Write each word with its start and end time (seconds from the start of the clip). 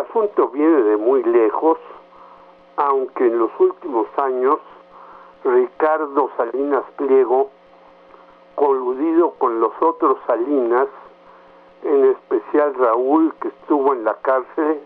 asunto 0.00 0.48
viene 0.48 0.82
de 0.82 0.96
muy 0.96 1.22
lejos, 1.22 1.78
aunque 2.76 3.26
en 3.26 3.38
los 3.38 3.50
últimos 3.58 4.06
años 4.18 4.58
Ricardo 5.44 6.30
Salinas 6.36 6.84
Pliego, 6.96 7.50
coludido 8.54 9.30
con 9.38 9.60
los 9.60 9.72
otros 9.80 10.18
Salinas, 10.26 10.88
en 11.82 12.04
especial 12.06 12.74
Raúl, 12.74 13.32
que 13.40 13.48
estuvo 13.48 13.94
en 13.94 14.04
la 14.04 14.14
cárcel 14.14 14.80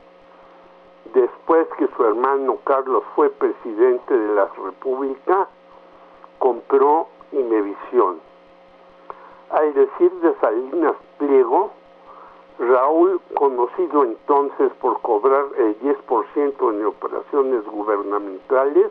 después 1.12 1.66
que 1.78 1.88
su 1.96 2.04
hermano 2.04 2.58
Carlos 2.64 3.02
fue 3.14 3.30
presidente 3.30 4.16
de 4.16 4.34
la 4.34 4.46
República, 4.46 5.48
compró 6.38 7.08
Imevisión. 7.32 8.20
Al 9.50 9.74
decir 9.74 10.10
de 10.12 10.34
Salinas 10.40 10.94
Pliego, 11.18 11.72
Raúl, 12.58 13.20
conocido 13.34 14.04
entonces 14.04 14.72
por 14.80 15.00
cobrar 15.00 15.46
el 15.58 15.78
10% 15.80 16.72
en 16.72 16.86
operaciones 16.86 17.64
gubernamentales, 17.66 18.90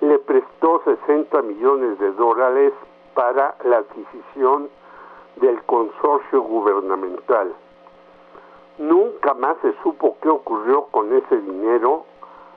le 0.00 0.18
prestó 0.18 0.82
60 0.84 1.42
millones 1.42 1.98
de 1.98 2.12
dólares 2.12 2.72
para 3.14 3.54
la 3.64 3.78
adquisición 3.78 4.68
del 5.36 5.62
consorcio 5.62 6.42
gubernamental. 6.42 7.54
Nunca 8.78 9.32
más 9.34 9.56
se 9.62 9.72
supo 9.82 10.16
qué 10.20 10.28
ocurrió 10.28 10.86
con 10.90 11.12
ese 11.14 11.38
dinero, 11.38 12.04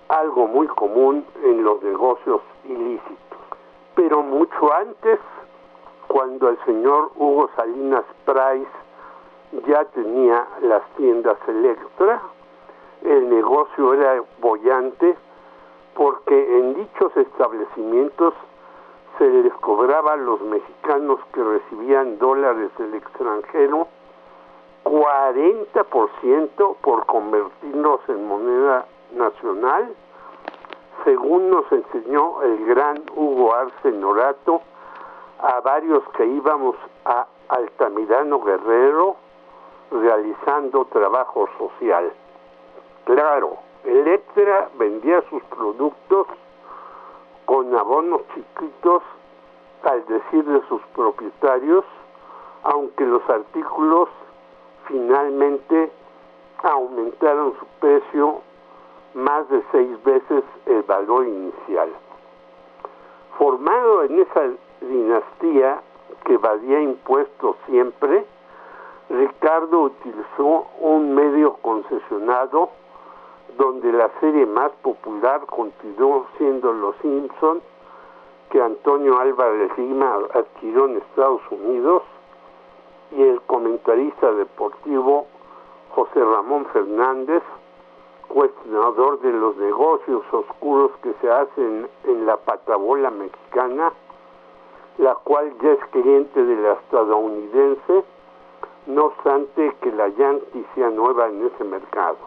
algo 0.09 0.47
muy 0.47 0.67
común 0.67 1.25
en 1.43 1.63
los 1.63 1.81
negocios 1.83 2.41
ilícitos. 2.65 3.39
Pero 3.95 4.23
mucho 4.23 4.73
antes, 4.73 5.19
cuando 6.07 6.49
el 6.49 6.57
señor 6.65 7.11
Hugo 7.15 7.49
Salinas 7.55 8.03
Price 8.25 8.85
ya 9.67 9.85
tenía 9.85 10.45
las 10.61 10.83
tiendas 10.95 11.37
Electra, 11.47 12.21
el 13.03 13.29
negocio 13.29 13.93
era 13.93 14.21
bollante 14.39 15.15
porque 15.93 16.59
en 16.59 16.75
dichos 16.75 17.15
establecimientos 17.15 18.33
se 19.17 19.29
les 19.29 19.53
cobraba 19.55 20.13
a 20.13 20.17
los 20.17 20.41
mexicanos 20.41 21.19
que 21.33 21.41
recibían 21.43 22.17
dólares 22.19 22.69
del 22.77 22.95
extranjero 22.95 23.87
40% 24.83 26.75
por 26.81 27.05
convertirlos 27.05 28.01
en 28.07 28.27
moneda 28.27 28.85
nacional, 29.15 29.95
según 31.03 31.49
nos 31.49 31.71
enseñó 31.71 32.41
el 32.43 32.65
gran 32.65 33.01
Hugo 33.15 33.53
Arce 33.55 33.91
Norato, 33.91 34.61
a 35.39 35.59
varios 35.61 36.03
que 36.17 36.25
íbamos 36.25 36.75
a 37.05 37.25
Altamirano 37.49 38.41
Guerrero 38.41 39.15
realizando 39.91 40.85
trabajo 40.85 41.47
social. 41.57 42.11
Claro, 43.05 43.57
Electra 43.83 44.69
vendía 44.77 45.21
sus 45.29 45.43
productos 45.43 46.27
con 47.45 47.75
abonos 47.75 48.21
chiquitos 48.33 49.03
al 49.83 50.05
decir 50.07 50.43
de 50.43 50.67
sus 50.67 50.81
propietarios, 50.95 51.85
aunque 52.63 53.05
los 53.05 53.21
artículos 53.29 54.09
finalmente 54.87 55.91
aumentaron 56.63 57.53
su 57.59 57.65
precio 57.79 58.41
más 59.13 59.47
de 59.49 59.63
seis 59.71 60.03
veces 60.03 60.43
el 60.65 60.81
valor 60.83 61.27
inicial. 61.27 61.89
Formado 63.37 64.03
en 64.03 64.19
esa 64.19 64.41
dinastía 64.81 65.81
que 66.25 66.33
evadía 66.33 66.81
impuestos 66.81 67.55
siempre, 67.67 68.25
Ricardo 69.09 69.81
utilizó 69.81 70.67
un 70.81 71.13
medio 71.13 71.53
concesionado 71.61 72.69
donde 73.57 73.91
la 73.91 74.09
serie 74.19 74.45
más 74.45 74.71
popular 74.81 75.45
continuó 75.45 76.25
siendo 76.37 76.73
Los 76.73 76.95
Simpson, 76.97 77.61
que 78.49 78.61
Antonio 78.61 79.19
Álvarez 79.19 79.77
Lima 79.77 80.17
adquirió 80.33 80.85
en 80.85 80.97
Estados 80.97 81.41
Unidos, 81.51 82.03
y 83.11 83.21
el 83.21 83.41
comentarista 83.41 84.31
deportivo 84.31 85.27
José 85.91 86.23
Ramón 86.23 86.65
Fernández, 86.73 87.43
cuestionador 88.27 89.19
de 89.21 89.31
los 89.31 89.55
negocios 89.57 90.23
oscuros 90.31 90.91
que 91.03 91.13
se 91.21 91.31
hacen 91.31 91.87
en 92.05 92.25
la 92.25 92.37
patabola 92.37 93.11
mexicana, 93.11 93.93
la 94.97 95.15
cual 95.15 95.53
ya 95.61 95.71
es 95.71 95.85
cliente 95.91 96.43
de 96.43 96.55
la 96.55 96.73
estadounidense, 96.73 98.03
no 98.87 99.05
obstante 99.05 99.75
que 99.81 99.91
la 99.91 100.09
Yankee 100.09 100.65
sea 100.75 100.89
nueva 100.89 101.27
en 101.27 101.45
ese 101.47 101.63
mercado. 101.63 102.17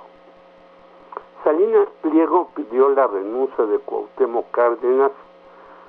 Salinas 1.45 1.89
Pliego 2.03 2.49
pidió 2.55 2.89
la 2.91 3.07
renuncia 3.07 3.65
de 3.65 3.79
Cuauhtémoc 3.79 4.51
Cárdenas 4.51 5.13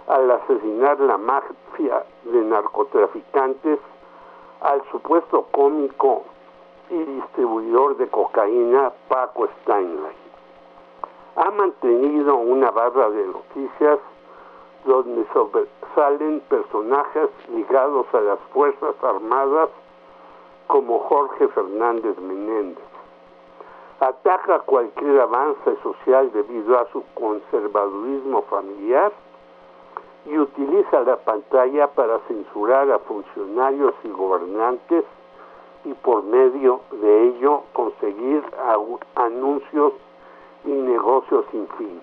al 0.07 0.29
asesinar 0.31 0.99
la 0.99 1.17
mafia 1.17 2.03
de 2.23 2.41
narcotraficantes 2.41 3.79
al 4.61 4.83
supuesto 4.91 5.47
cómico 5.51 6.23
y 6.89 6.97
distribuidor 6.97 7.97
de 7.97 8.07
cocaína 8.07 8.91
Paco 9.07 9.47
Steinley. 9.61 10.17
Ha 11.35 11.51
mantenido 11.51 12.35
una 12.35 12.69
barra 12.71 13.09
de 13.09 13.25
noticias 13.25 13.99
donde 14.85 15.25
sobresalen 15.33 16.41
personajes 16.41 17.29
ligados 17.49 18.05
a 18.13 18.21
las 18.21 18.39
Fuerzas 18.53 18.95
Armadas 19.03 19.69
como 20.69 20.99
Jorge 20.99 21.47
Fernández 21.47 22.15
Menéndez. 22.19 22.85
Ataca 23.99 24.59
cualquier 24.59 25.19
avance 25.19 25.75
social 25.81 26.31
debido 26.31 26.79
a 26.79 26.87
su 26.91 27.03
conservadurismo 27.15 28.43
familiar 28.43 29.11
y 30.27 30.37
utiliza 30.37 31.01
la 31.01 31.17
pantalla 31.17 31.87
para 31.87 32.19
censurar 32.27 32.91
a 32.91 32.99
funcionarios 32.99 33.95
y 34.03 34.09
gobernantes 34.09 35.05
y 35.85 35.93
por 35.95 36.21
medio 36.23 36.81
de 36.91 37.29
ello 37.29 37.63
conseguir 37.73 38.43
anuncios 39.15 39.93
y 40.65 40.69
negocios 40.69 41.45
sin 41.49 41.67
fin. 41.79 41.99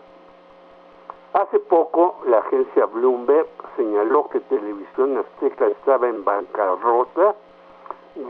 Hace 1.34 1.60
poco 1.60 2.16
la 2.27 2.38
agencia 2.38 2.87
Bloomberg 2.87 3.47
señaló 3.77 4.28
que 4.28 4.41
Televisión 4.41 5.19
Azteca 5.19 5.69
estaba 5.69 6.09
en 6.09 6.25
bancarrota 6.25 7.37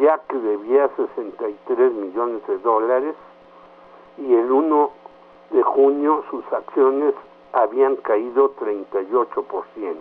ya 0.06 0.18
que 0.28 0.38
debía 0.38 0.88
63 0.94 1.92
millones 1.94 2.46
de 2.46 2.58
dólares 2.58 3.16
y 4.18 4.34
el 4.34 4.52
1 4.52 4.90
de 5.50 5.62
junio 5.64 6.22
sus 6.30 6.44
acciones 6.52 7.12
habían 7.52 7.96
caído 7.96 8.54
38%. 8.54 9.96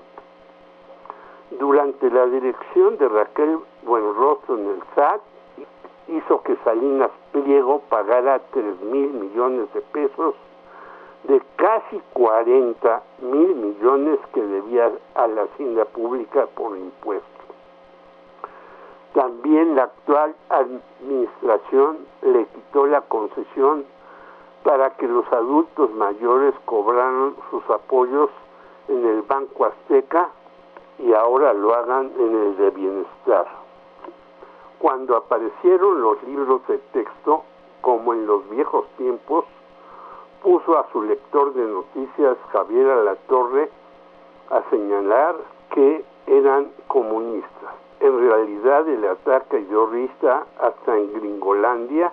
Durante 1.60 2.12
la 2.12 2.28
dirección 2.28 3.00
de 3.00 3.10
Raquel 3.10 3.58
Buenrostro 3.84 4.60
en 4.60 4.68
el 4.68 4.84
SAT, 4.94 5.22
hizo 6.10 6.44
que 6.44 6.56
Salinas 6.58 7.10
Pliego 7.32 7.82
pagara 7.90 8.40
3 8.52 8.82
mil 8.82 9.10
millones 9.10 9.74
de 9.74 9.82
pesos 9.82 10.36
de 11.24 11.42
casi 11.56 12.00
40 12.14 13.02
mil 13.24 13.56
millones 13.56 14.20
que 14.36 14.42
debía 14.44 14.92
a 15.16 15.26
la 15.26 15.44
hacienda 15.46 15.86
pública 15.86 16.46
por 16.54 16.78
impuestos. 16.78 17.45
También 19.16 19.78
la 19.78 19.84
actual 19.84 20.36
administración 20.50 22.00
le 22.22 22.46
quitó 22.48 22.86
la 22.86 23.00
concesión 23.00 23.86
para 24.62 24.90
que 24.98 25.08
los 25.08 25.26
adultos 25.32 25.90
mayores 25.92 26.54
cobraran 26.66 27.34
sus 27.50 27.64
apoyos 27.70 28.30
en 28.90 29.06
el 29.06 29.22
Banco 29.22 29.68
Azteca 29.68 30.32
y 31.00 31.14
ahora 31.14 31.54
lo 31.54 31.74
hagan 31.74 32.12
en 32.20 32.36
el 32.36 32.58
de 32.58 32.70
bienestar. 32.72 33.48
Cuando 34.80 35.16
aparecieron 35.16 36.02
los 36.02 36.22
libros 36.24 36.68
de 36.68 36.78
texto, 36.92 37.44
como 37.80 38.14
en 38.14 38.28
los 38.28 38.50
viejos 38.50 38.86
tiempos, 38.98 39.46
puso 40.44 40.78
a 40.78 40.92
su 40.92 41.04
lector 41.04 41.54
de 41.54 41.66
noticias 41.66 42.36
Javier 42.52 42.90
Alatorre 42.90 43.70
a 44.50 44.62
señalar 44.70 45.38
que 45.74 46.04
eran 46.28 46.70
comunistas. 46.90 47.85
En 48.06 48.20
realidad 48.20 48.88
el 48.88 49.04
ataque 49.04 49.62
terrorista 49.62 50.46
hasta 50.60 50.96
en 50.96 51.12
Gringolandia, 51.12 52.12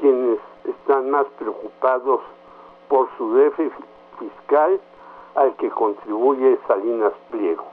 quienes 0.00 0.40
están 0.64 1.08
más 1.10 1.24
preocupados 1.38 2.20
por 2.88 3.08
su 3.16 3.32
déficit 3.34 3.84
fiscal 4.18 4.80
al 5.36 5.54
que 5.54 5.70
contribuye 5.70 6.58
Salinas 6.66 7.12
Pliego. 7.30 7.64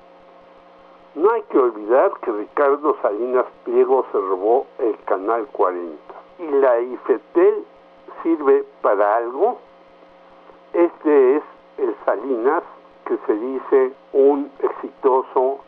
No 1.15 1.31
hay 1.31 1.41
que 1.49 1.57
olvidar 1.57 2.11
que 2.21 2.31
Ricardo 2.31 2.95
Salinas 3.01 3.47
Pliego 3.63 4.05
se 4.11 4.19
robó 4.19 4.67
el 4.77 4.95
Canal 5.05 5.47
40 5.47 5.97
y 6.37 6.51
la 6.51 6.79
IFETEL 6.79 7.65
sirve 8.21 8.65
para 8.83 9.15
algo. 9.15 9.57
Este 10.73 11.37
es 11.37 11.43
el 11.79 11.95
Salinas 12.05 12.61
que 13.07 13.17
se 13.25 13.33
dice 13.33 13.93
un 14.13 14.51
exitoso 14.59 15.61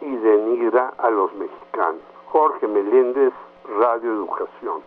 y 0.00 0.16
denigra 0.16 0.94
a 0.98 1.10
los 1.10 1.32
mexicanos. 1.34 2.00
Jorge 2.26 2.66
Meléndez, 2.68 3.32
Radio 3.78 4.12
Educación. 4.12 4.78